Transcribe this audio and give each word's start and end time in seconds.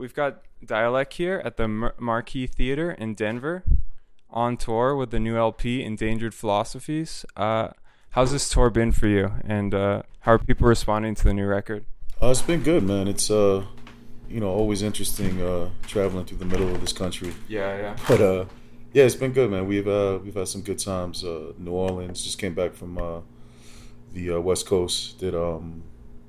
we've 0.00 0.14
got 0.14 0.42
Dälek 0.64 1.12
here 1.12 1.40
at 1.44 1.56
the 1.56 1.68
Mar- 1.68 1.94
Marquis 1.98 2.46
Theater 2.46 2.90
in 2.90 3.14
Denver, 3.14 3.62
on 4.30 4.56
tour 4.56 4.96
with 4.96 5.10
the 5.10 5.20
new 5.20 5.36
LP, 5.36 5.84
Endangered 5.84 6.34
Philosophies. 6.34 7.24
Uh, 7.36 7.68
how's 8.10 8.32
this 8.32 8.48
tour 8.48 8.70
been 8.70 8.90
for 8.90 9.06
you, 9.06 9.32
and 9.44 9.74
uh, 9.74 10.02
how 10.20 10.32
are 10.32 10.38
people 10.38 10.66
responding 10.66 11.14
to 11.14 11.24
the 11.24 11.34
new 11.34 11.46
record? 11.46 11.84
Uh, 12.20 12.30
it's 12.30 12.42
been 12.42 12.62
good, 12.62 12.82
man. 12.82 13.06
It's 13.08 13.30
uh, 13.30 13.64
you 14.28 14.40
know, 14.40 14.48
always 14.48 14.82
interesting 14.82 15.40
uh, 15.42 15.68
traveling 15.86 16.24
through 16.24 16.38
the 16.38 16.44
middle 16.46 16.74
of 16.74 16.80
this 16.80 16.92
country. 16.92 17.32
Yeah, 17.48 17.76
yeah. 17.76 17.96
But 18.08 18.20
uh, 18.20 18.44
yeah, 18.92 19.04
it's 19.04 19.14
been 19.14 19.32
good, 19.32 19.50
man. 19.50 19.66
We've 19.66 19.88
uh, 19.88 20.18
we've 20.22 20.34
had 20.34 20.48
some 20.48 20.62
good 20.62 20.78
times. 20.78 21.24
Uh, 21.24 21.52
New 21.58 21.72
Orleans 21.72 22.24
just 22.24 22.38
came 22.38 22.54
back 22.54 22.74
from 22.74 22.98
uh, 22.98 23.20
the 24.12 24.32
uh, 24.32 24.40
West 24.40 24.66
Coast. 24.66 25.18
Did 25.18 25.34
um, 25.34 25.82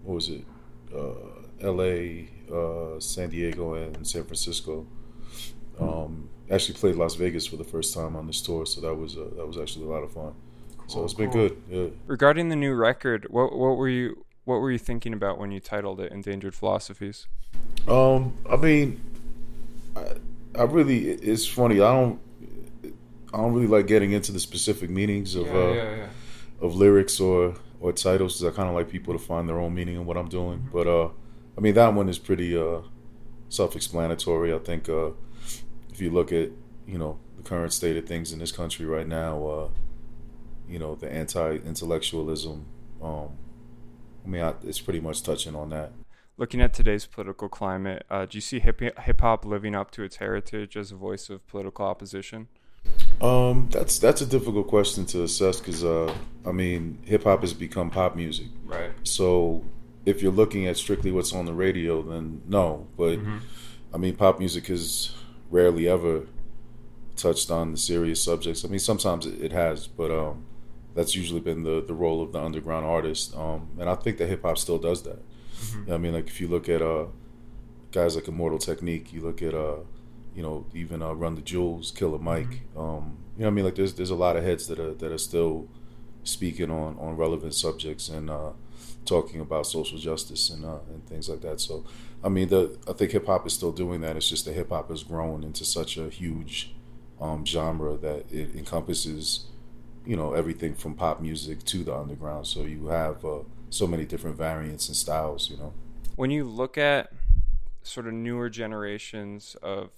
what 0.03 0.15
was 0.15 0.29
it? 0.29 0.43
Uh, 0.93 1.40
L.A., 1.61 2.29
uh, 2.51 2.99
San 2.99 3.29
Diego, 3.29 3.73
and 3.73 4.05
San 4.07 4.23
Francisco. 4.23 4.85
Um, 5.79 6.29
actually 6.51 6.75
played 6.75 6.95
Las 6.95 7.15
Vegas 7.15 7.47
for 7.47 7.57
the 7.57 7.63
first 7.63 7.93
time 7.93 8.15
on 8.15 8.27
this 8.27 8.41
tour, 8.41 8.65
so 8.65 8.81
that 8.81 8.93
was 8.93 9.17
uh, 9.17 9.29
that 9.35 9.47
was 9.47 9.57
actually 9.57 9.85
a 9.85 9.89
lot 9.89 10.03
of 10.03 10.11
fun. 10.11 10.33
so 10.87 11.03
it's 11.03 11.13
been 11.13 11.31
good. 11.31 11.61
Yeah. 11.69 11.87
Regarding 12.05 12.49
the 12.49 12.55
new 12.55 12.73
record, 12.73 13.27
what 13.29 13.55
what 13.57 13.77
were 13.77 13.89
you 13.89 14.25
what 14.45 14.59
were 14.59 14.71
you 14.71 14.77
thinking 14.77 15.13
about 15.13 15.39
when 15.39 15.51
you 15.51 15.59
titled 15.59 15.99
it 16.01 16.11
Endangered 16.11 16.53
Philosophies? 16.53 17.27
Um, 17.87 18.33
I 18.49 18.57
mean, 18.57 19.01
I, 19.95 20.15
I 20.59 20.63
really 20.63 21.09
it's 21.09 21.47
funny. 21.47 21.75
I 21.75 21.93
don't 21.93 22.19
I 23.33 23.37
don't 23.37 23.53
really 23.53 23.67
like 23.67 23.87
getting 23.87 24.11
into 24.11 24.31
the 24.31 24.39
specific 24.39 24.89
meanings 24.89 25.35
of 25.35 25.47
uh, 25.47 25.71
yeah. 25.71 26.07
of 26.59 26.75
lyrics 26.75 27.19
or 27.19 27.55
or 27.79 27.93
titles 27.93 28.39
because 28.39 28.53
I 28.53 28.55
kind 28.55 28.69
of 28.69 28.75
like 28.75 28.89
people 28.89 29.13
to 29.13 29.19
find 29.19 29.47
their 29.47 29.57
own 29.59 29.73
meaning 29.73 29.95
in 29.95 30.05
what 30.05 30.17
I'm 30.17 30.29
doing. 30.29 30.59
Mm-hmm. 30.59 30.77
But 30.77 30.87
uh, 30.87 31.09
I 31.61 31.63
mean 31.63 31.75
that 31.75 31.93
one 31.93 32.09
is 32.09 32.17
pretty 32.17 32.57
uh, 32.57 32.79
self-explanatory. 33.49 34.51
I 34.51 34.57
think 34.57 34.89
uh, 34.89 35.11
if 35.91 36.01
you 36.01 36.09
look 36.09 36.31
at 36.31 36.49
you 36.87 36.97
know 36.97 37.19
the 37.37 37.43
current 37.43 37.71
state 37.71 37.95
of 37.97 38.07
things 38.07 38.33
in 38.33 38.39
this 38.39 38.51
country 38.51 38.87
right 38.87 39.07
now, 39.07 39.45
uh, 39.45 39.69
you 40.67 40.79
know 40.79 40.95
the 40.95 41.07
anti-intellectualism. 41.11 42.65
Um, 42.99 43.29
I 44.25 44.27
mean, 44.27 44.41
I, 44.41 44.55
it's 44.63 44.81
pretty 44.81 45.01
much 45.01 45.21
touching 45.21 45.55
on 45.55 45.69
that. 45.69 45.91
Looking 46.35 46.61
at 46.61 46.73
today's 46.73 47.05
political 47.05 47.47
climate, 47.47 48.07
uh, 48.09 48.25
do 48.25 48.37
you 48.37 48.41
see 48.41 48.59
hip 48.59 49.21
hop 49.21 49.45
living 49.45 49.75
up 49.75 49.91
to 49.91 50.01
its 50.01 50.15
heritage 50.15 50.75
as 50.75 50.91
a 50.91 50.95
voice 50.95 51.29
of 51.29 51.45
political 51.45 51.85
opposition? 51.85 52.47
Um, 53.21 53.69
that's 53.69 53.99
that's 53.99 54.21
a 54.21 54.25
difficult 54.25 54.67
question 54.67 55.05
to 55.05 55.21
assess 55.25 55.59
because 55.59 55.83
uh, 55.83 56.11
I 56.43 56.53
mean, 56.53 57.03
hip 57.05 57.25
hop 57.25 57.41
has 57.41 57.53
become 57.53 57.91
pop 57.91 58.15
music. 58.15 58.47
Right. 58.65 58.89
So 59.03 59.63
if 60.05 60.21
you're 60.21 60.31
looking 60.31 60.65
at 60.65 60.77
strictly 60.77 61.11
what's 61.11 61.33
on 61.33 61.45
the 61.45 61.53
radio, 61.53 62.01
then 62.01 62.41
no. 62.47 62.87
But 62.97 63.19
Mm-hmm. 63.19 63.37
I 63.93 63.97
mean, 63.97 64.15
pop 64.15 64.39
music 64.39 64.67
has 64.67 65.11
rarely 65.49 65.87
ever 65.87 66.25
touched 67.17 67.51
on 67.51 67.71
the 67.73 67.77
serious 67.77 68.23
subjects. 68.23 68.63
I 68.63 68.69
mean, 68.69 68.79
sometimes 68.79 69.25
it, 69.25 69.51
has, 69.51 69.85
but 69.87 70.11
um, 70.11 70.45
that's 70.95 71.13
usually 71.13 71.41
been 71.41 71.63
the 71.63 71.83
the 71.85 71.93
role 71.93 72.21
of 72.21 72.31
the 72.31 72.39
underground 72.41 72.85
artist. 72.85 73.35
Um, 73.35 73.67
and 73.79 73.89
I 73.89 73.95
think 73.95 74.17
that 74.17 74.27
hip 74.27 74.43
hop 74.43 74.57
still 74.57 74.77
does 74.77 75.03
that. 75.03 75.19
I 75.93 75.97
mean, 75.97 76.13
like 76.13 76.27
if 76.27 76.39
you 76.41 76.47
look 76.47 76.69
at 76.69 76.81
uh, 76.81 77.07
guys 77.91 78.15
like 78.15 78.27
Immortal 78.27 78.57
Technique, 78.59 79.11
you 79.13 79.21
look 79.21 79.41
at 79.41 79.53
uh, 79.53 79.79
you 80.35 80.41
know, 80.41 80.65
even 80.73 81.01
uh, 81.01 81.11
Run 81.13 81.35
the 81.35 81.41
Jewels, 81.41 81.91
Killer 81.91 82.17
Mike. 82.17 82.61
Um, 82.77 83.17
you 83.37 83.43
know, 83.43 83.47
I 83.47 83.51
mean, 83.51 83.65
like 83.65 83.75
there's 83.75 83.93
there's 83.93 84.09
a 84.09 84.15
lot 84.15 84.37
of 84.37 84.43
heads 84.43 84.67
that 84.67 84.79
are 84.79 84.93
that 84.93 85.11
are 85.11 85.17
still 85.17 85.67
speaking 86.23 86.71
on 86.71 86.97
on 86.97 87.17
relevant 87.17 87.53
subjects 87.53 88.07
and 88.09 88.29
uh, 88.29 88.51
talking 89.05 89.41
about 89.41 89.67
social 89.67 89.97
justice 89.97 90.49
and 90.49 90.65
uh, 90.65 90.79
and 90.89 91.05
things 91.07 91.29
like 91.29 91.41
that. 91.41 91.59
So, 91.59 91.85
I 92.23 92.29
mean, 92.29 92.49
the 92.49 92.77
I 92.87 92.93
think 92.93 93.11
hip 93.11 93.25
hop 93.25 93.45
is 93.47 93.53
still 93.53 93.71
doing 93.71 94.01
that. 94.01 94.15
It's 94.15 94.29
just 94.29 94.45
that 94.45 94.53
hip 94.53 94.69
hop 94.69 94.89
has 94.89 95.03
grown 95.03 95.43
into 95.43 95.65
such 95.65 95.97
a 95.97 96.09
huge 96.09 96.73
um, 97.19 97.45
genre 97.45 97.97
that 97.97 98.31
it 98.31 98.55
encompasses, 98.55 99.45
you 100.05 100.15
know, 100.15 100.33
everything 100.33 100.75
from 100.75 100.95
pop 100.95 101.21
music 101.21 101.63
to 101.65 101.83
the 101.83 101.95
underground. 101.95 102.47
So 102.47 102.63
you 102.63 102.87
have 102.87 103.23
uh, 103.23 103.39
so 103.69 103.87
many 103.87 104.05
different 104.05 104.37
variants 104.37 104.87
and 104.87 104.97
styles. 104.97 105.49
You 105.49 105.57
know. 105.57 105.73
When 106.15 106.31
you 106.31 106.43
look 106.45 106.77
at 106.77 107.11
sort 107.83 108.07
of 108.07 108.13
newer 108.13 108.49
generations 108.49 109.55
of 109.61 109.89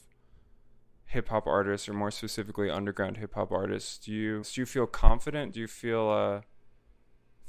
hip 1.06 1.30
hop 1.30 1.46
artists, 1.46 1.88
or 1.88 1.94
more 1.94 2.12
specifically 2.12 2.70
underground 2.70 3.18
hip 3.18 3.36
hop 3.36 3.52
artists, 3.52 3.98
do 3.98 4.12
you 4.12 4.44
do 4.44 4.62
you 4.62 4.66
feel 4.66 4.88
confident? 4.88 5.54
Do 5.54 5.60
you 5.60 5.68
feel 5.68 6.10
uh, 6.10 6.42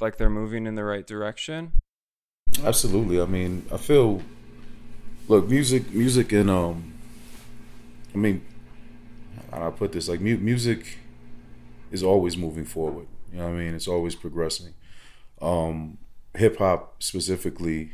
like 0.01 0.17
they're 0.17 0.31
moving 0.31 0.67
in 0.67 0.75
the 0.75 0.85
right 0.85 1.07
direction? 1.07 1.73
Absolutely. 2.63 3.21
I 3.21 3.27
mean, 3.27 3.67
I 3.73 3.77
feel 3.77 4.23
look, 5.29 5.49
music, 5.49 5.93
music, 5.93 6.33
and 6.33 6.51
um, 6.51 6.93
I 8.15 8.19
mean, 8.19 8.45
how 9.51 9.59
do 9.59 9.65
I 9.67 9.71
put 9.71 9.93
this? 9.93 10.09
Like, 10.09 10.21
mu- 10.21 10.37
music 10.39 10.99
is 11.91 12.03
always 12.03 12.37
moving 12.37 12.65
forward. 12.65 13.07
You 13.33 13.39
know 13.39 13.45
what 13.47 13.55
I 13.55 13.59
mean? 13.59 13.75
It's 13.75 13.89
always 13.89 14.15
progressing. 14.15 14.75
Um, 15.43 15.99
hip 16.37 16.59
hop 16.59 17.03
specifically, 17.03 17.93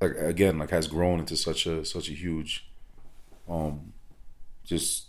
like 0.00 0.16
again, 0.18 0.58
like 0.58 0.70
has 0.70 0.86
grown 0.86 1.20
into 1.20 1.36
such 1.36 1.66
a 1.66 1.84
such 1.84 2.08
a 2.08 2.12
huge, 2.12 2.66
um, 3.48 3.92
just 4.64 5.06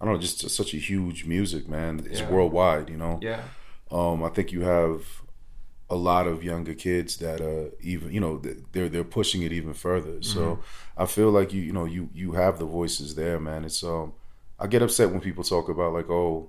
I 0.00 0.04
don't 0.04 0.14
know, 0.14 0.20
just 0.20 0.48
such 0.50 0.72
a 0.74 0.78
huge 0.78 1.26
music, 1.26 1.68
man. 1.68 2.06
It's 2.10 2.20
Yeah. 2.20 2.30
worldwide. 2.30 2.88
You 2.88 2.96
know. 2.96 3.18
Yeah. 3.22 3.42
Um, 3.90 4.22
I 4.24 4.28
think 4.30 4.52
you 4.52 4.62
have 4.62 5.22
a 5.88 5.94
lot 5.94 6.26
of 6.26 6.42
younger 6.42 6.74
kids 6.74 7.18
that 7.18 7.40
uh 7.40 7.70
even 7.80 8.12
you 8.12 8.18
know 8.18 8.42
they're 8.72 8.88
they're 8.88 9.04
pushing 9.04 9.42
it 9.42 9.52
even 9.52 9.72
further. 9.72 10.20
So 10.22 10.58
I 10.96 11.06
feel 11.06 11.30
like 11.30 11.52
you 11.52 11.62
you 11.62 11.72
know 11.72 11.84
you 11.84 12.08
you 12.12 12.32
have 12.32 12.58
the 12.58 12.64
voices 12.64 13.14
there, 13.14 13.38
man. 13.38 13.64
It's 13.64 13.84
um 13.84 14.12
I 14.58 14.66
get 14.66 14.82
upset 14.82 15.10
when 15.10 15.20
people 15.20 15.44
talk 15.44 15.68
about 15.68 15.92
like 15.92 16.10
oh 16.10 16.48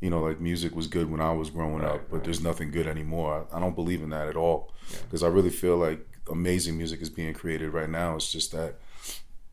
you 0.00 0.10
know 0.10 0.20
like 0.22 0.40
music 0.40 0.74
was 0.74 0.88
good 0.88 1.08
when 1.08 1.20
I 1.20 1.32
was 1.32 1.50
growing 1.50 1.82
Right, 1.82 1.92
up, 1.92 2.10
but 2.10 2.16
right. 2.16 2.24
there's 2.24 2.40
nothing 2.42 2.72
good 2.72 2.88
anymore. 2.88 3.46
I, 3.52 3.56
I 3.56 3.60
don't 3.60 3.76
believe 3.76 4.02
in 4.02 4.10
that 4.10 4.26
at 4.28 4.36
all 4.36 4.72
Yeah. 4.90 4.98
because 5.04 5.22
I 5.22 5.28
really 5.28 5.50
feel 5.50 5.76
like 5.76 6.04
amazing 6.28 6.76
music 6.76 7.00
is 7.00 7.10
being 7.10 7.32
created 7.34 7.72
right 7.72 7.88
now. 7.88 8.16
It's 8.16 8.32
just 8.32 8.50
that 8.52 8.74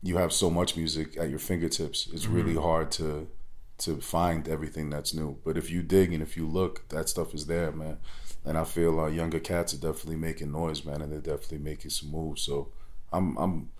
you 0.02 0.16
have 0.16 0.32
so 0.32 0.50
much 0.50 0.76
music 0.76 1.16
at 1.16 1.30
your 1.30 1.38
fingertips. 1.38 2.08
It's 2.12 2.26
really 2.26 2.56
hard 2.56 2.90
to 2.92 3.28
to 3.84 4.00
find 4.00 4.48
everything 4.48 4.90
that's 4.90 5.14
new. 5.14 5.38
But 5.44 5.56
if 5.56 5.70
you 5.70 5.82
dig 5.82 6.12
and 6.12 6.22
if 6.22 6.36
you 6.36 6.46
look, 6.46 6.88
that 6.88 7.08
stuff 7.08 7.34
is 7.34 7.46
there, 7.46 7.72
man. 7.72 7.98
And 8.44 8.58
I 8.58 8.64
feel 8.64 8.98
uh, 9.00 9.06
younger 9.08 9.38
cats 9.40 9.72
are 9.74 9.78
definitely 9.78 10.16
making 10.16 10.50
noise, 10.52 10.84
man, 10.84 11.00
and 11.02 11.12
they're 11.12 11.20
definitely 11.34 11.58
making 11.58 11.90
some 11.90 12.10
moves. 12.10 12.42
So 12.42 12.68
I'm 13.12 13.36
I'm 13.38 13.70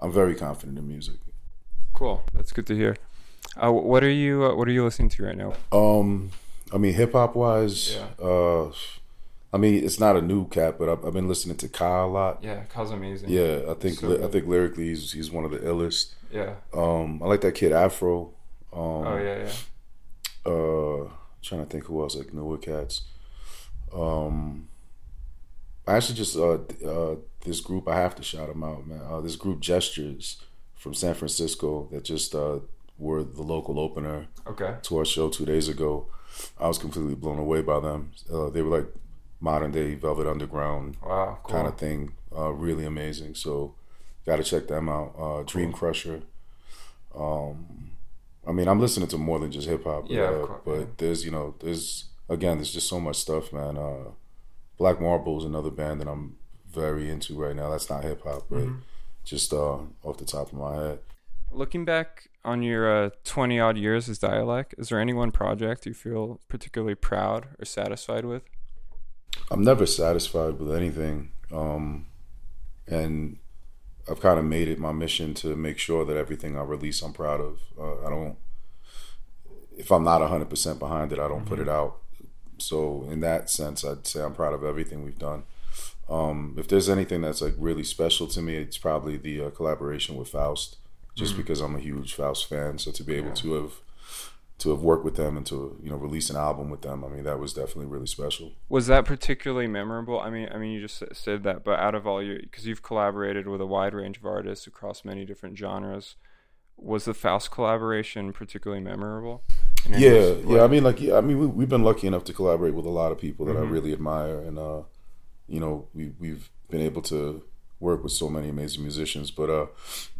I'm 0.00 0.12
very 0.12 0.34
confident 0.34 0.78
in 0.78 0.86
music. 0.86 1.16
Cool. 1.94 2.22
That's 2.32 2.52
good 2.52 2.66
to 2.68 2.76
hear. 2.76 2.96
Uh, 3.56 3.72
what 3.72 4.02
are 4.04 4.10
you 4.10 4.44
uh, 4.44 4.54
What 4.54 4.68
are 4.68 4.72
you 4.72 4.84
listening 4.84 5.08
to 5.10 5.24
right 5.24 5.36
now? 5.36 5.54
Um, 5.72 6.30
I 6.72 6.78
mean, 6.78 6.94
hip 6.94 7.12
hop 7.12 7.34
wise, 7.36 7.96
Yeah. 7.96 8.24
uh, 8.26 8.72
I 9.54 9.58
mean, 9.58 9.84
it's 9.84 10.00
not 10.00 10.16
a 10.16 10.22
new 10.22 10.48
cat, 10.48 10.78
but 10.78 10.88
I've, 10.88 11.04
I've 11.04 11.12
been 11.12 11.28
listening 11.28 11.56
to 11.58 11.68
Kyle 11.68 12.06
a 12.06 12.08
lot. 12.08 12.42
Yeah, 12.42 12.62
Kyle's 12.72 12.90
amazing. 12.92 13.28
Yeah, 13.28 13.60
I 13.68 13.74
think 13.74 13.98
So 13.98 14.06
li- 14.08 14.24
I 14.24 14.28
think 14.28 14.46
lyrically 14.46 14.88
he's 14.88 15.12
he's 15.12 15.30
one 15.30 15.44
of 15.44 15.50
the 15.50 15.58
illest. 15.58 16.14
Yeah. 16.32 16.54
Um, 16.72 17.20
I 17.22 17.26
like 17.26 17.42
that 17.42 17.54
kid 17.54 17.72
Afro. 17.72 18.32
Um, 18.72 18.80
Oh 19.06 19.16
yeah, 19.18 19.38
yeah. 19.46 20.50
uh 20.52 21.10
trying 21.42 21.64
to 21.64 21.70
think 21.70 21.84
who 21.84 22.00
else 22.02 22.16
like 22.16 22.32
newer 22.32 22.56
cats 22.58 23.02
um 23.94 24.68
i 25.86 25.96
actually 25.96 26.14
just 26.14 26.36
uh 26.36 26.58
uh 26.86 27.16
this 27.44 27.60
group 27.60 27.88
i 27.88 27.96
have 27.96 28.14
to 28.14 28.22
shout 28.22 28.48
them 28.48 28.62
out 28.64 28.86
man 28.86 29.00
uh 29.10 29.20
this 29.20 29.36
group 29.36 29.60
gestures 29.60 30.40
from 30.76 30.94
san 30.94 31.14
francisco 31.14 31.88
that 31.90 32.04
just 32.04 32.34
uh 32.34 32.58
were 32.98 33.22
the 33.24 33.42
local 33.42 33.78
opener 33.80 34.26
Okay. 34.46 34.76
to 34.82 34.98
our 34.98 35.04
show 35.04 35.28
two 35.28 35.44
days 35.44 35.68
ago 35.68 36.06
i 36.58 36.66
was 36.68 36.78
completely 36.78 37.14
blown 37.14 37.38
away 37.38 37.60
by 37.62 37.80
them 37.80 38.12
uh, 38.32 38.48
they 38.50 38.62
were 38.62 38.78
like 38.78 38.88
modern 39.40 39.72
day 39.72 39.94
velvet 39.94 40.26
underground 40.26 40.96
Wow. 41.04 41.38
Cool. 41.42 41.54
kind 41.56 41.68
of 41.68 41.76
thing 41.76 42.12
uh 42.36 42.50
really 42.52 42.86
amazing 42.86 43.34
so 43.34 43.74
gotta 44.24 44.44
check 44.44 44.68
them 44.68 44.88
out 44.88 45.14
uh 45.18 45.42
dream 45.42 45.72
crusher 45.72 46.22
um 47.14 47.90
i 48.46 48.52
mean 48.52 48.68
i'm 48.68 48.80
listening 48.80 49.08
to 49.08 49.18
more 49.18 49.38
than 49.38 49.50
just 49.52 49.68
hip-hop 49.68 50.04
Yeah, 50.08 50.30
of 50.30 50.42
uh, 50.42 50.46
course, 50.46 50.62
but 50.64 50.78
yeah. 50.78 50.84
there's 50.98 51.24
you 51.24 51.30
know 51.30 51.54
there's 51.60 52.06
again 52.28 52.58
there's 52.58 52.72
just 52.72 52.88
so 52.88 53.00
much 53.00 53.16
stuff 53.16 53.52
man 53.52 53.76
uh 53.76 54.10
black 54.78 55.00
marble 55.00 55.38
is 55.38 55.44
another 55.44 55.70
band 55.70 56.00
that 56.00 56.08
i'm 56.08 56.36
very 56.72 57.10
into 57.10 57.34
right 57.38 57.54
now 57.56 57.70
that's 57.70 57.90
not 57.90 58.04
hip-hop 58.04 58.44
but 58.50 58.68
Mm-hmm. 58.68 58.78
just 59.24 59.52
uh 59.52 59.78
off 60.02 60.18
the 60.18 60.24
top 60.24 60.48
of 60.52 60.54
my 60.58 60.74
head 60.74 60.98
Looking 61.54 61.84
back 61.84 62.30
on 62.46 62.62
your 62.62 62.90
uh, 63.06 63.10
20 63.24 63.60
odd 63.60 63.76
years 63.76 64.08
as 64.08 64.18
Dälek, 64.18 64.72
is 64.78 64.88
there 64.88 64.98
any 64.98 65.12
one 65.12 65.30
project 65.30 65.84
you 65.84 65.92
feel 65.92 66.40
particularly 66.48 66.94
proud 66.94 67.48
or 67.58 67.66
satisfied 67.66 68.24
with? 68.24 68.42
I'm 69.50 69.62
never 69.62 69.84
satisfied 69.84 70.58
with 70.58 70.74
anything. 70.74 71.32
Um, 71.52 72.06
and 72.86 73.36
I've 74.10 74.20
kind 74.20 74.38
of 74.38 74.44
made 74.44 74.68
it 74.68 74.78
my 74.78 74.92
mission 74.92 75.34
to 75.34 75.54
make 75.54 75.78
sure 75.78 76.04
that 76.04 76.16
everything 76.16 76.58
I 76.58 76.62
release, 76.62 77.02
I'm 77.02 77.12
proud 77.12 77.40
of. 77.40 77.60
Uh, 77.78 78.06
I 78.06 78.10
don't, 78.10 78.36
if 79.76 79.90
I'm 79.90 80.04
not 80.04 80.20
100% 80.20 80.78
behind 80.78 81.12
it, 81.12 81.18
I 81.18 81.28
don't 81.28 81.46
put 81.46 81.60
it 81.60 81.68
out. 81.68 81.98
So, 82.58 83.06
in 83.10 83.20
that 83.20 83.50
sense, 83.50 83.84
I'd 83.84 84.06
say 84.06 84.22
I'm 84.22 84.34
proud 84.34 84.54
of 84.54 84.64
everything 84.64 85.04
we've 85.04 85.18
done. 85.18 85.44
Um, 86.08 86.56
if 86.58 86.68
there's 86.68 86.88
anything 86.88 87.22
that's 87.22 87.40
like 87.40 87.54
really 87.56 87.84
special 87.84 88.26
to 88.28 88.42
me, 88.42 88.56
it's 88.56 88.78
probably 88.78 89.16
the 89.16 89.44
uh, 89.44 89.50
collaboration 89.50 90.16
with 90.16 90.28
Faust, 90.28 90.76
just 91.14 91.34
mm. 91.34 91.38
because 91.38 91.60
I'm 91.60 91.76
a 91.76 91.80
huge 91.80 92.14
Faust 92.14 92.48
fan. 92.48 92.78
So 92.78 92.90
to 92.92 93.02
be 93.02 93.14
able 93.14 93.28
yeah. 93.28 93.34
to 93.34 93.54
have 93.54 93.72
to 94.62 94.70
have 94.70 94.80
worked 94.80 95.04
with 95.04 95.16
them 95.16 95.36
and 95.36 95.44
to 95.46 95.78
you 95.82 95.90
know 95.90 95.96
release 95.96 96.30
an 96.30 96.36
album 96.36 96.70
with 96.70 96.82
them, 96.82 97.04
I 97.04 97.08
mean 97.08 97.24
that 97.24 97.38
was 97.38 97.52
definitely 97.52 97.86
really 97.86 98.06
special. 98.06 98.52
Was 98.68 98.86
that 98.86 99.04
particularly 99.04 99.66
memorable? 99.66 100.20
I 100.20 100.30
mean, 100.30 100.48
I 100.52 100.58
mean 100.58 100.72
you 100.72 100.80
just 100.80 101.02
said 101.12 101.42
that, 101.42 101.64
but 101.64 101.78
out 101.78 101.94
of 101.94 102.06
all 102.06 102.22
your 102.22 102.38
because 102.38 102.66
you've 102.66 102.82
collaborated 102.82 103.46
with 103.48 103.60
a 103.60 103.66
wide 103.66 103.94
range 103.94 104.18
of 104.18 104.24
artists 104.24 104.66
across 104.66 105.04
many 105.04 105.24
different 105.24 105.58
genres, 105.58 106.16
was 106.76 107.04
the 107.04 107.14
Faust 107.14 107.50
collaboration 107.50 108.32
particularly 108.32 108.82
memorable? 108.82 109.42
Yeah, 109.88 110.34
yeah. 110.46 110.62
I 110.62 110.68
mean, 110.68 110.84
like, 110.84 111.00
yeah, 111.00 111.16
I 111.16 111.20
mean, 111.20 111.56
we, 111.56 111.62
have 111.62 111.68
been 111.68 111.82
lucky 111.82 112.06
enough 112.06 112.24
to 112.24 112.32
collaborate 112.32 112.74
with 112.74 112.86
a 112.86 112.90
lot 112.90 113.10
of 113.10 113.18
people 113.18 113.46
that 113.46 113.56
mm-hmm. 113.56 113.66
I 113.66 113.70
really 113.70 113.92
admire, 113.92 114.38
and 114.38 114.58
uh, 114.58 114.82
you 115.48 115.58
know, 115.58 115.88
we 115.92 116.12
we've 116.18 116.50
been 116.70 116.80
able 116.80 117.02
to 117.02 117.42
work 117.80 118.02
with 118.04 118.12
so 118.12 118.28
many 118.28 118.48
amazing 118.48 118.82
musicians. 118.82 119.32
But 119.32 119.50
uh, 119.50 119.66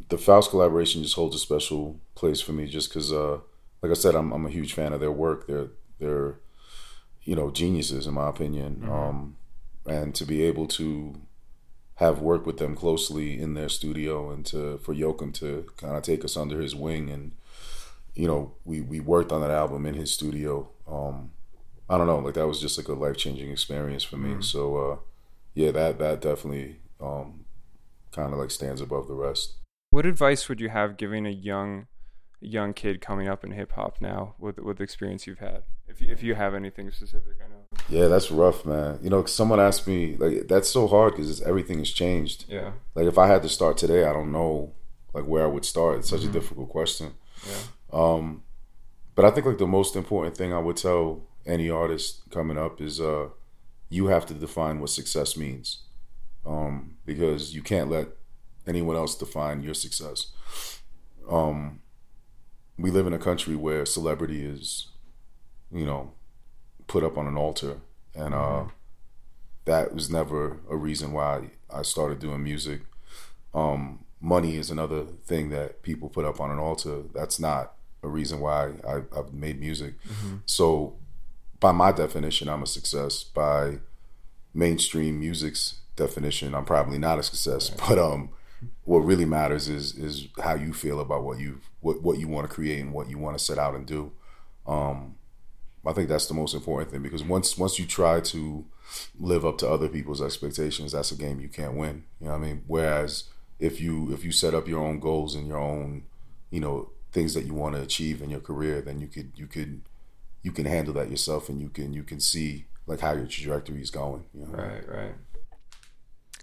the 0.08 0.18
Faust 0.18 0.50
collaboration 0.50 1.02
just 1.02 1.14
holds 1.14 1.36
a 1.36 1.38
special 1.38 2.00
place 2.14 2.40
for 2.40 2.52
me, 2.52 2.66
just 2.66 2.88
because, 2.88 3.12
uh, 3.12 3.38
like 3.82 3.90
I 3.90 3.94
said, 3.94 4.14
I'm 4.14 4.32
I'm 4.32 4.46
a 4.46 4.50
huge 4.50 4.72
fan 4.72 4.92
of 4.92 5.00
their 5.00 5.12
work. 5.12 5.46
They're 5.46 5.68
they're 5.98 6.36
you 7.22 7.36
know 7.36 7.50
geniuses 7.50 8.06
in 8.06 8.14
my 8.14 8.28
opinion, 8.28 8.82
mm-hmm. 8.82 8.92
um, 8.92 9.36
and 9.86 10.14
to 10.14 10.24
be 10.24 10.42
able 10.42 10.66
to 10.68 11.20
have 11.96 12.20
worked 12.20 12.46
with 12.46 12.58
them 12.58 12.74
closely 12.74 13.40
in 13.40 13.54
their 13.54 13.68
studio 13.68 14.30
and 14.30 14.46
to 14.46 14.78
for 14.78 14.92
Joachim 14.92 15.32
to 15.32 15.66
kind 15.76 15.96
of 15.96 16.02
take 16.02 16.24
us 16.24 16.36
under 16.36 16.60
his 16.60 16.74
wing 16.74 17.10
and 17.10 17.32
you 18.14 18.26
know 18.26 18.54
we 18.64 18.80
we 18.80 18.98
worked 18.98 19.30
on 19.30 19.40
that 19.40 19.50
album 19.50 19.86
in 19.86 19.94
his 19.94 20.12
studio 20.12 20.68
um 20.88 21.30
I 21.88 21.98
don't 21.98 22.06
know 22.06 22.18
like 22.18 22.34
that 22.34 22.48
was 22.48 22.60
just 22.60 22.78
like 22.78 22.88
a 22.88 22.94
life 22.94 23.18
changing 23.18 23.50
experience 23.50 24.02
for 24.02 24.16
me 24.16 24.30
mm-hmm. 24.30 24.40
so 24.40 24.76
uh 24.76 24.96
yeah, 25.54 25.70
that 25.72 25.98
that 25.98 26.20
definitely 26.20 26.76
um, 27.00 27.44
kind 28.12 28.32
of 28.32 28.38
like 28.38 28.50
stands 28.50 28.80
above 28.80 29.08
the 29.08 29.14
rest. 29.14 29.54
What 29.90 30.06
advice 30.06 30.48
would 30.48 30.60
you 30.60 30.70
have 30.70 30.96
giving 30.96 31.26
a 31.26 31.30
young 31.30 31.86
young 32.42 32.72
kid 32.72 33.00
coming 33.00 33.28
up 33.28 33.44
in 33.44 33.52
hip 33.52 33.72
hop 33.72 34.00
now 34.00 34.34
with 34.38 34.58
with 34.58 34.78
the 34.78 34.84
experience 34.84 35.26
you've 35.26 35.38
had? 35.38 35.62
If 35.88 36.00
you, 36.00 36.10
if 36.10 36.22
you 36.22 36.34
have 36.34 36.54
anything 36.54 36.90
specific, 36.90 37.36
I 37.44 37.48
know. 37.48 37.66
Yeah, 37.88 38.08
that's 38.08 38.30
rough, 38.30 38.64
man. 38.64 38.98
You 39.02 39.10
know, 39.10 39.24
someone 39.24 39.60
asked 39.60 39.86
me 39.86 40.16
like 40.16 40.48
that's 40.48 40.68
so 40.68 40.86
hard 40.86 41.14
because 41.14 41.40
everything 41.42 41.78
has 41.78 41.90
changed. 41.90 42.46
Yeah. 42.48 42.72
Like 42.94 43.06
if 43.06 43.18
I 43.18 43.26
had 43.26 43.42
to 43.42 43.48
start 43.48 43.76
today, 43.76 44.04
I 44.04 44.12
don't 44.12 44.32
know 44.32 44.72
like 45.12 45.24
where 45.24 45.44
I 45.44 45.46
would 45.46 45.64
start. 45.64 45.98
It's 45.98 46.08
such 46.08 46.20
mm-hmm. 46.20 46.30
a 46.30 46.32
difficult 46.32 46.68
question. 46.70 47.14
Yeah. 47.46 47.62
Um, 47.92 48.42
but 49.14 49.24
I 49.24 49.30
think 49.30 49.46
like 49.46 49.58
the 49.58 49.66
most 49.66 49.96
important 49.96 50.36
thing 50.36 50.52
I 50.52 50.58
would 50.58 50.76
tell 50.76 51.22
any 51.44 51.68
artist 51.68 52.22
coming 52.30 52.56
up 52.56 52.80
is 52.80 53.00
uh 53.00 53.28
you 53.92 54.06
have 54.06 54.24
to 54.24 54.32
define 54.32 54.80
what 54.80 54.88
success 54.88 55.36
means 55.36 55.82
um, 56.46 56.96
because 57.04 57.54
you 57.54 57.62
can't 57.62 57.90
let 57.90 58.08
anyone 58.66 58.96
else 58.96 59.14
define 59.14 59.62
your 59.62 59.74
success. 59.74 60.28
Um, 61.30 61.80
we 62.78 62.90
live 62.90 63.06
in 63.06 63.12
a 63.12 63.18
country 63.18 63.54
where 63.54 63.84
celebrity 63.86 64.44
is, 64.44 64.88
you 65.70 65.84
know, 65.84 66.12
put 66.86 67.04
up 67.04 67.16
on 67.16 67.26
an 67.26 67.36
altar, 67.36 67.78
and 68.14 68.34
uh, 68.34 68.38
mm-hmm. 68.38 68.68
that 69.64 69.94
was 69.94 70.10
never 70.10 70.58
a 70.70 70.76
reason 70.76 71.12
why 71.12 71.50
I 71.72 71.82
started 71.82 72.18
doing 72.18 72.42
music. 72.42 72.82
Um, 73.54 74.04
money 74.20 74.56
is 74.56 74.70
another 74.70 75.04
thing 75.24 75.50
that 75.50 75.82
people 75.82 76.08
put 76.08 76.24
up 76.24 76.40
on 76.40 76.50
an 76.50 76.58
altar. 76.58 77.02
That's 77.14 77.38
not 77.38 77.74
a 78.02 78.08
reason 78.08 78.40
why 78.40 78.72
I, 78.86 79.02
have 79.14 79.32
made 79.32 79.60
music. 79.60 79.94
Mm-hmm. 80.04 80.36
So 80.46 80.96
by 81.60 81.72
my 81.72 81.92
definition, 81.92 82.48
I'm 82.48 82.62
a 82.62 82.66
success. 82.66 83.22
By 83.22 83.78
mainstream 84.54 85.20
music's 85.20 85.80
definition, 85.96 86.54
I'm 86.54 86.64
probably 86.64 86.98
not 86.98 87.18
a 87.18 87.22
success. 87.22 87.70
Right. 87.70 87.88
But 87.88 87.98
um, 87.98 88.30
what 88.84 88.98
really 88.98 89.24
matters 89.24 89.68
is 89.68 89.94
is 89.96 90.28
how 90.42 90.54
you 90.54 90.72
feel 90.72 91.00
about 91.00 91.22
what 91.24 91.38
you 91.38 91.60
what 91.80 92.02
what 92.02 92.18
you 92.18 92.28
want 92.28 92.48
to 92.48 92.54
create 92.54 92.80
and 92.80 92.92
what 92.92 93.08
you 93.08 93.18
want 93.18 93.38
to 93.38 93.44
set 93.44 93.58
out 93.58 93.74
and 93.74 93.86
do. 93.86 94.12
Um, 94.66 95.16
I 95.84 95.92
think 95.92 96.08
that's 96.08 96.26
the 96.26 96.34
most 96.34 96.54
important 96.54 96.90
thing 96.90 97.02
because 97.02 97.24
once 97.24 97.58
once 97.58 97.78
you 97.78 97.86
try 97.86 98.20
to 98.20 98.64
live 99.18 99.44
up 99.44 99.58
to 99.58 99.68
other 99.68 99.88
people's 99.88 100.22
expectations, 100.22 100.92
that's 100.92 101.12
a 101.12 101.16
game 101.16 101.40
you 101.40 101.48
can't 101.48 101.76
win. 101.76 102.04
You 102.20 102.26
know 102.26 102.32
what 102.32 102.38
I 102.38 102.46
mean? 102.46 102.62
Whereas 102.66 103.24
if 103.58 103.80
you 103.80 104.12
if 104.12 104.24
you 104.24 104.32
set 104.32 104.54
up 104.54 104.68
your 104.68 104.82
own 104.82 105.00
goals 105.00 105.34
and 105.34 105.46
your 105.46 105.58
own, 105.58 106.04
you 106.50 106.60
know, 106.60 106.90
things 107.12 107.34
that 107.34 107.44
you 107.44 107.54
want 107.54 107.74
to 107.74 107.82
achieve 107.82 108.22
in 108.22 108.30
your 108.30 108.40
career, 108.40 108.80
then 108.80 109.00
you 109.00 109.06
could 109.06 109.32
you 109.36 109.46
could 109.46 109.82
you 110.42 110.52
can 110.52 110.66
handle 110.66 110.94
that 110.94 111.10
yourself 111.10 111.48
and 111.48 111.60
you 111.60 111.68
can 111.68 111.92
you 111.92 112.02
can 112.02 112.20
see 112.20 112.66
like 112.86 113.00
how 113.00 113.12
your 113.12 113.26
trajectory 113.26 113.80
is 113.80 113.90
going. 113.90 114.24
You 114.34 114.46
know? 114.46 114.54
Right, 114.54 114.88
right. 114.88 115.14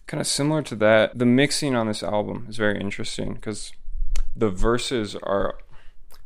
Kind 0.10 0.22
of 0.22 0.26
similar 0.26 0.64
to 0.64 0.76
that, 0.78 1.20
the 1.20 1.28
mixing 1.28 1.76
on 1.76 1.86
this 1.86 2.02
album 2.02 2.48
is 2.50 2.58
very 2.58 2.82
interesting 2.82 3.36
because 3.36 3.74
the 4.36 4.50
verses 4.50 5.16
are, 5.16 5.60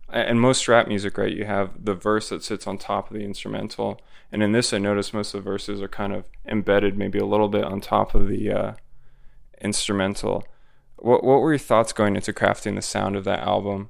and 0.08 0.40
most 0.40 0.70
rap 0.70 0.88
music, 0.88 1.18
right? 1.18 1.36
You 1.36 1.44
have 1.44 1.84
the 1.84 1.94
verse 1.94 2.30
that 2.30 2.46
sits 2.46 2.66
on 2.66 2.78
top 2.78 3.12
of 3.12 3.18
the 3.18 3.26
instrumental, 3.26 4.00
and 4.32 4.42
in 4.42 4.54
this, 4.54 4.72
I 4.72 4.78
noticed 4.78 5.14
most 5.14 5.34
of 5.34 5.44
the 5.44 5.50
verses 5.52 5.82
are 5.82 5.90
kind 5.90 6.14
of 6.14 6.30
embedded, 6.46 6.98
maybe 6.98 7.20
a 7.20 7.26
little 7.26 7.50
bit 7.50 7.66
on 7.66 7.82
top 7.82 8.16
of 8.16 8.30
the 8.30 8.50
uh, 8.54 8.74
instrumental. 9.60 10.46
What 10.96 11.26
what 11.26 11.42
were 11.42 11.52
your 11.52 11.60
thoughts 11.60 11.92
going 11.92 12.16
into 12.16 12.32
crafting 12.32 12.76
the 12.76 12.82
sound 12.82 13.18
of 13.18 13.26
that 13.26 13.40
album? 13.40 13.90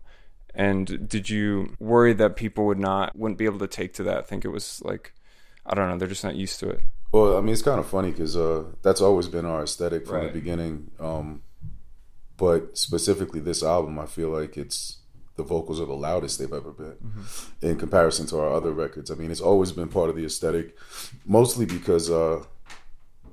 And 0.55 1.07
did 1.07 1.29
you 1.29 1.75
worry 1.79 2.13
that 2.13 2.35
people 2.35 2.65
would 2.65 2.79
not 2.79 3.15
wouldn't 3.15 3.37
be 3.37 3.45
able 3.45 3.59
to 3.59 3.67
take 3.67 3.93
to 3.93 4.03
that? 4.05 4.27
Think 4.27 4.43
it 4.43 4.49
was 4.49 4.81
like 4.83 5.13
I 5.67 5.75
don't 5.75 5.87
know. 5.87 5.99
They're 5.99 6.07
just 6.07 6.23
not 6.23 6.33
used 6.33 6.59
to 6.61 6.69
it. 6.69 6.81
Well, 7.13 7.37
I 7.37 7.41
mean, 7.41 7.53
it's 7.53 7.61
kind 7.61 7.79
of 7.79 7.87
funny 7.87 8.09
because 8.09 8.35
uh, 8.35 8.63
that's 8.81 8.99
always 8.99 9.27
been 9.27 9.45
our 9.45 9.63
aesthetic 9.63 10.07
from 10.07 10.15
right. 10.15 10.33
the 10.33 10.39
beginning. 10.39 10.89
Um, 10.99 11.43
but 12.37 12.75
specifically, 12.75 13.39
this 13.39 13.61
album, 13.61 13.99
I 13.99 14.07
feel 14.07 14.29
like 14.29 14.57
it's 14.57 14.97
the 15.35 15.43
vocals 15.43 15.79
are 15.79 15.85
the 15.85 15.93
loudest 15.93 16.39
they've 16.39 16.51
ever 16.51 16.71
been 16.71 16.95
mm-hmm. 16.95 17.65
in 17.65 17.77
comparison 17.77 18.25
to 18.27 18.39
our 18.39 18.51
other 18.51 18.71
records. 18.71 19.11
I 19.11 19.15
mean, 19.15 19.29
it's 19.29 19.41
always 19.41 19.71
been 19.71 19.89
part 19.89 20.09
of 20.09 20.15
the 20.15 20.25
aesthetic, 20.25 20.75
mostly 21.23 21.67
because 21.67 22.09
uh, 22.09 22.43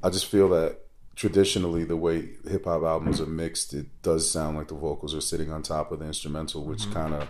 I 0.03 0.11
just 0.11 0.27
feel 0.27 0.51
that 0.51 0.81
traditionally 1.17 1.85
the 1.85 1.97
way 1.97 2.29
hip 2.47 2.67
hop 2.67 2.83
albums 2.83 3.19
are 3.19 3.27
mixed, 3.27 3.73
it 3.73 3.87
does 4.03 4.31
sound 4.31 4.59
like 4.59 4.69
the 4.69 4.75
vocals 4.75 5.15
are 5.15 5.23
sitting 5.23 5.51
on 5.51 5.63
top 5.63 5.91
of 5.91 6.01
the 6.01 6.07
instrumental, 6.07 6.65
which 6.65 6.83
mm-hmm. 6.83 6.93
kind 6.93 7.15
of 7.15 7.29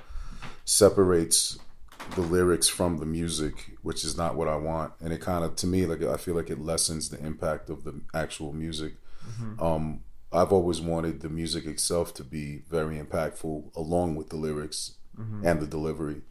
separates 0.65 1.61
the 2.15 2.23
lyrics 2.23 2.69
from 2.69 2.99
the 2.99 3.07
music, 3.07 3.77
which 3.83 4.05
is 4.05 4.17
not 4.17 4.35
what 4.35 4.49
I 4.49 4.57
want. 4.57 4.93
And 5.01 5.13
it 5.13 5.21
kind 5.21 5.45
of, 5.45 5.57
to 5.57 5.67
me, 5.67 5.87
like 5.87 6.03
I 6.03 6.17
feel 6.17 6.35
like 6.35 6.51
it 6.51 6.61
lessens 6.61 7.09
the 7.09 7.25
impact 7.25 7.71
of 7.71 7.85
the 7.85 8.01
actual 8.15 8.53
music. 8.53 8.95
Mm-hmm. 9.27 9.63
Um, 9.63 10.01
I've 10.33 10.53
always 10.53 10.81
wanted 10.81 11.21
the 11.21 11.29
music 11.29 11.67
itself 11.67 12.15
to 12.15 12.25
be 12.25 12.63
very 12.69 12.99
impactful, 12.99 13.77
along 13.77 14.17
with 14.17 14.31
the 14.31 14.37
lyrics 14.37 14.93
mm-hmm. 15.19 15.47
and 15.47 15.61
the 15.61 15.67
delivery. 15.67 16.23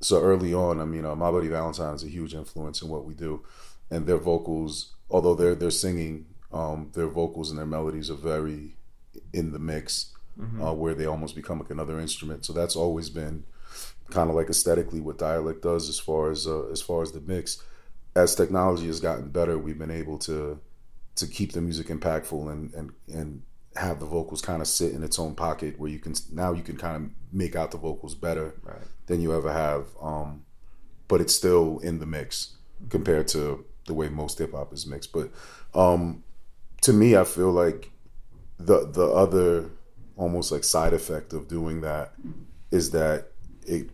So 0.00 0.20
early 0.20 0.54
on, 0.54 0.80
I 0.80 0.84
mean, 0.84 1.04
uh, 1.04 1.14
My 1.14 1.30
Bloody 1.30 1.48
Valentine 1.48 1.94
is 1.94 2.04
a 2.04 2.08
huge 2.08 2.34
influence 2.34 2.82
in 2.82 2.88
what 2.88 3.04
we 3.04 3.14
do, 3.14 3.44
and 3.90 4.06
their 4.06 4.18
vocals, 4.18 4.94
although 5.10 5.34
they're 5.34 5.56
they're 5.56 5.70
singing, 5.70 6.26
um, 6.52 6.90
their 6.94 7.08
vocals 7.08 7.50
and 7.50 7.58
their 7.58 7.66
melodies 7.66 8.10
are 8.10 8.14
very 8.14 8.76
in 9.32 9.52
the 9.52 9.58
mix, 9.58 10.12
mm-hmm. 10.38 10.62
uh, 10.62 10.72
where 10.72 10.94
they 10.94 11.06
almost 11.06 11.34
become 11.34 11.58
like 11.58 11.70
another 11.70 11.98
instrument. 11.98 12.44
So 12.44 12.52
that's 12.52 12.76
always 12.76 13.10
been 13.10 13.44
kind 14.10 14.30
of 14.30 14.36
like 14.36 14.48
aesthetically 14.48 15.00
what 15.00 15.18
Dälek 15.18 15.60
does 15.60 15.88
as 15.88 15.98
far 15.98 16.30
as 16.30 16.46
uh, 16.46 16.66
as 16.68 16.80
far 16.80 17.02
as 17.02 17.12
the 17.12 17.20
mix. 17.20 17.62
As 18.16 18.34
technology 18.34 18.86
has 18.86 19.00
gotten 19.00 19.28
better, 19.28 19.58
we've 19.58 19.78
been 19.78 19.90
able 19.90 20.18
to 20.20 20.60
to 21.16 21.26
keep 21.26 21.52
the 21.52 21.60
music 21.60 21.88
impactful 21.88 22.50
and 22.50 22.72
and 22.74 22.92
and 23.12 23.42
have 23.76 24.00
the 24.00 24.06
vocals 24.06 24.42
kind 24.42 24.60
of 24.60 24.66
sit 24.66 24.92
in 24.92 25.02
its 25.04 25.18
own 25.18 25.34
pocket 25.34 25.78
where 25.78 25.90
you 25.90 25.98
can 25.98 26.14
now 26.32 26.52
you 26.52 26.62
can 26.62 26.76
kind 26.76 26.96
of 26.96 27.10
make 27.32 27.54
out 27.54 27.70
the 27.70 27.78
vocals 27.78 28.14
better 28.14 28.54
right. 28.64 28.82
than 29.06 29.20
you 29.20 29.34
ever 29.34 29.52
have. 29.52 29.86
Um, 30.00 30.44
but 31.06 31.20
it's 31.20 31.34
still 31.34 31.78
in 31.78 31.98
the 31.98 32.06
mix 32.06 32.56
compared 32.90 33.28
to 33.28 33.64
the 33.86 33.94
way 33.94 34.08
most 34.08 34.38
hip 34.38 34.52
hop 34.52 34.72
is 34.72 34.86
mixed. 34.86 35.12
But 35.12 35.30
um, 35.74 36.22
to 36.82 36.92
me, 36.92 37.16
I 37.16 37.24
feel 37.24 37.50
like 37.50 37.90
the 38.58 38.86
the 38.86 39.06
other 39.06 39.70
almost 40.16 40.50
like 40.50 40.64
side 40.64 40.92
effect 40.92 41.32
of 41.32 41.48
doing 41.48 41.80
that 41.82 42.12
is 42.70 42.90
that 42.90 43.32
it 43.68 43.90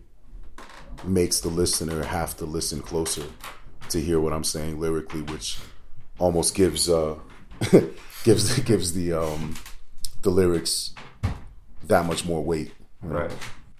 makes 1.03 1.39
the 1.41 1.49
listener 1.49 2.03
have 2.03 2.35
to 2.37 2.45
listen 2.45 2.81
closer 2.81 3.23
to 3.89 4.01
hear 4.01 4.19
what 4.19 4.33
I'm 4.33 4.43
saying 4.43 4.79
lyrically, 4.79 5.21
which 5.21 5.59
almost 6.19 6.55
gives 6.55 6.89
uh 6.89 7.15
gives 8.23 8.59
gives 8.71 8.93
the 8.93 9.13
um 9.13 9.55
the 10.21 10.29
lyrics 10.29 10.93
that 11.83 12.05
much 12.05 12.25
more 12.25 12.43
weight. 12.43 12.73
Right. 13.01 13.31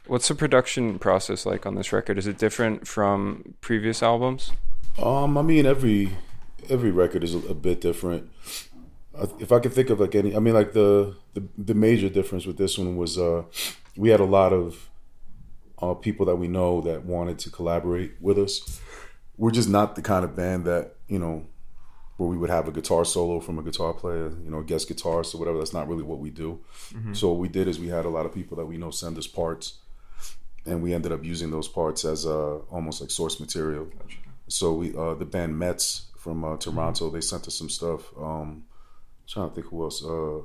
What's 0.08 0.28
the 0.28 0.36
production 0.36 1.00
process 1.00 1.46
like 1.46 1.66
on 1.66 1.76
this 1.76 1.92
record? 1.92 2.20
Is 2.20 2.28
it 2.28 2.38
different 2.38 2.88
from 2.88 3.56
previous 3.62 4.04
albums? 4.04 4.52
Um, 5.02 5.38
I 5.38 5.42
mean 5.42 5.66
every 5.66 6.12
every 6.70 6.92
record 6.92 7.24
is 7.24 7.34
a, 7.34 7.40
a 7.40 7.56
bit 7.56 7.82
different. 7.82 8.30
If 9.40 9.52
I 9.54 9.60
could 9.60 9.72
think 9.72 9.90
of 9.90 10.00
like 10.02 10.14
any, 10.14 10.36
I 10.36 10.40
mean 10.40 10.54
like 10.54 10.74
the 10.74 11.16
the, 11.34 11.44
the 11.58 11.74
major 11.74 12.10
difference 12.10 12.46
with 12.46 12.58
this 12.58 12.78
one 12.78 12.98
was 12.98 13.18
uh 13.18 13.44
we 13.98 14.10
had 14.10 14.20
a 14.20 14.26
lot 14.26 14.54
of 14.54 14.90
uh, 15.82 15.94
people 15.94 16.26
that 16.28 16.36
we 16.36 16.48
know 16.48 16.82
that 16.82 17.06
wanted 17.06 17.40
to 17.40 17.50
collaborate 17.50 18.14
with 18.22 18.38
us. 18.38 18.82
We're 19.38 19.52
just 19.52 19.70
not 19.70 19.96
the 19.96 20.02
kind 20.02 20.24
of 20.24 20.36
band 20.36 20.66
that 20.66 20.96
you 21.08 21.20
know 21.20 21.46
where 22.18 22.30
we 22.30 22.38
would 22.38 22.50
have 22.50 22.68
a 22.68 22.72
guitar 22.72 23.04
solo 23.04 23.42
from 23.42 23.60
a 23.60 23.64
guitar 23.64 23.94
player, 23.94 24.30
you 24.44 24.50
know, 24.50 24.62
guest 24.62 24.88
guitarist 24.90 25.36
or 25.36 25.38
whatever. 25.38 25.58
That's 25.58 25.74
not 25.74 25.88
really 25.90 26.04
what 26.04 26.20
we 26.20 26.30
do. 26.30 26.62
Mm-hmm. 26.94 27.14
So 27.14 27.30
what 27.30 27.40
we 27.40 27.50
did 27.50 27.68
is 27.68 27.78
we 27.78 27.90
had 27.90 28.06
a 28.06 28.10
lot 28.10 28.26
of 28.26 28.34
people 28.34 28.56
that 28.58 28.66
we 28.66 28.78
know 28.78 28.90
send 28.92 29.18
us 29.18 29.28
parts, 29.28 29.80
and 30.66 30.82
we 30.82 30.94
ended 30.94 31.12
up 31.12 31.24
using 31.24 31.52
those 31.52 31.68
parts 31.68 32.06
as 32.06 32.26
uh, 32.26 32.58
almost 32.72 33.02
like 33.02 33.12
source 33.12 33.40
material. 33.40 33.86
Gotcha. 33.86 34.18
So 34.48 34.74
we 34.74 34.96
uh, 34.96 35.16
the 35.16 35.26
band 35.26 35.58
Metz 35.58 36.08
from 36.18 36.44
uh, 36.46 36.58
Toronto, 36.58 37.08
mm-hmm. 37.08 37.16
they 37.16 37.22
sent 37.22 37.48
us 37.48 37.56
some 37.56 37.70
stuff. 37.70 38.02
Um, 38.18 38.64
I'm 38.64 39.28
trying 39.28 39.50
to 39.50 39.56
think 39.56 39.68
who 39.68 39.84
else. 39.84 40.04
Uh, 40.04 40.40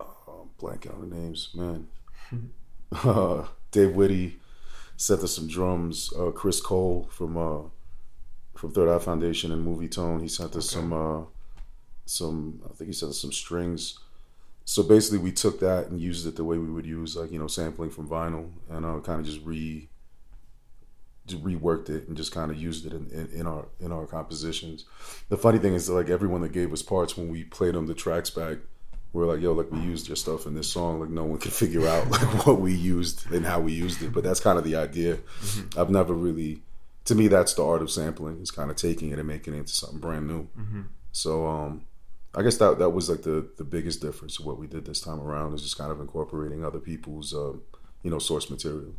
uh, 0.00 0.44
blank 0.58 0.86
out 0.86 1.00
the 1.00 1.06
names, 1.06 1.50
man. 1.54 1.88
uh, 2.92 3.46
Dave 3.70 3.94
Witte 3.94 4.34
sent 4.96 5.22
us 5.22 5.34
some 5.36 5.48
drums. 5.48 6.12
Uh, 6.18 6.30
Chris 6.30 6.60
Cole 6.60 7.08
from 7.10 7.36
uh, 7.36 7.68
from 8.54 8.72
Third 8.72 8.94
Eye 8.94 8.98
Foundation 8.98 9.52
and 9.52 9.66
Movietone. 9.66 10.22
He 10.22 10.28
sent 10.28 10.56
us 10.56 10.72
okay. 10.72 10.80
some 10.80 10.92
uh, 10.92 11.24
some. 12.06 12.60
I 12.64 12.74
think 12.74 12.88
he 12.88 12.94
sent 12.94 13.10
us 13.10 13.20
some 13.20 13.32
strings. 13.32 13.98
So 14.64 14.82
basically, 14.82 15.18
we 15.18 15.32
took 15.32 15.60
that 15.60 15.88
and 15.88 16.00
used 16.00 16.26
it 16.26 16.36
the 16.36 16.44
way 16.44 16.56
we 16.56 16.70
would 16.70 16.86
use 16.86 17.16
like 17.16 17.30
you 17.30 17.38
know 17.38 17.46
sampling 17.46 17.90
from 17.90 18.08
vinyl, 18.08 18.50
and 18.70 18.86
uh, 18.86 19.00
kind 19.00 19.20
of 19.20 19.26
just 19.26 19.44
re 19.44 19.88
just 21.26 21.42
reworked 21.42 21.88
it 21.88 22.06
and 22.06 22.16
just 22.16 22.32
kind 22.32 22.50
of 22.50 22.58
used 22.58 22.84
it 22.84 22.92
in, 22.92 23.08
in, 23.10 23.40
in, 23.40 23.46
our 23.46 23.66
in 23.80 23.92
our 23.92 24.06
compositions. 24.06 24.84
The 25.28 25.36
funny 25.36 25.58
thing 25.58 25.74
is 25.74 25.86
that, 25.86 25.94
like 25.94 26.10
everyone 26.10 26.42
that 26.42 26.52
gave 26.52 26.72
us 26.72 26.82
parts 26.82 27.16
when 27.16 27.28
we 27.28 27.44
played 27.44 27.74
them 27.74 27.86
the 27.86 27.94
tracks 27.94 28.30
back, 28.30 28.58
we 29.14 29.22
are 29.22 29.26
like, 29.26 29.40
yo, 29.40 29.52
like 29.52 29.72
we 29.72 29.80
used 29.80 30.08
your 30.08 30.16
stuff 30.16 30.44
in 30.44 30.54
this 30.54 30.70
song. 30.70 31.00
Like 31.00 31.08
no 31.08 31.24
one 31.24 31.38
could 31.38 31.52
figure 31.52 31.88
out 31.88 32.10
like 32.10 32.20
what 32.46 32.60
we 32.60 32.74
used 32.74 33.30
and 33.32 33.46
how 33.46 33.60
we 33.60 33.72
used 33.72 34.02
it. 34.02 34.12
But 34.12 34.24
that's 34.24 34.40
kind 34.40 34.58
of 34.58 34.64
the 34.64 34.76
idea. 34.76 35.16
Mm-hmm. 35.16 35.80
I've 35.80 35.88
never 35.88 36.12
really 36.12 36.60
to 37.04 37.14
me 37.14 37.28
that's 37.28 37.54
the 37.54 37.64
art 37.64 37.82
of 37.82 37.90
sampling 37.90 38.40
is 38.40 38.50
kind 38.50 38.70
of 38.70 38.76
taking 38.76 39.10
it 39.10 39.18
and 39.18 39.28
making 39.28 39.54
it 39.54 39.58
into 39.58 39.72
something 39.72 39.98
brand 39.98 40.26
new 40.26 40.48
mm-hmm. 40.58 40.82
so 41.12 41.46
um, 41.46 41.84
i 42.34 42.42
guess 42.42 42.56
that 42.56 42.78
that 42.78 42.90
was 42.90 43.08
like 43.08 43.22
the 43.22 43.48
the 43.56 43.64
biggest 43.64 44.00
difference 44.00 44.38
of 44.38 44.46
what 44.46 44.58
we 44.58 44.66
did 44.66 44.84
this 44.84 45.00
time 45.00 45.20
around 45.20 45.54
is 45.54 45.62
just 45.62 45.78
kind 45.78 45.92
of 45.92 46.00
incorporating 46.00 46.64
other 46.64 46.78
people's 46.78 47.34
uh, 47.34 47.52
you 48.02 48.10
know 48.10 48.18
source 48.18 48.50
material 48.50 48.92